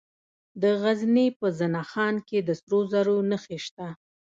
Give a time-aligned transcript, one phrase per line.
[0.61, 3.87] د غزني په زنه خان کې د سرو زرو نښې شته.